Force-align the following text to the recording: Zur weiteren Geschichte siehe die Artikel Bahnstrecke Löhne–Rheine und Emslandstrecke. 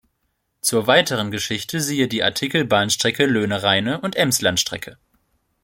Zur 0.61 0.87
weiteren 0.87 1.29
Geschichte 1.29 1.79
siehe 1.79 2.07
die 2.07 2.23
Artikel 2.23 2.65
Bahnstrecke 2.65 3.27
Löhne–Rheine 3.27 4.01
und 4.01 4.15
Emslandstrecke. 4.15 4.97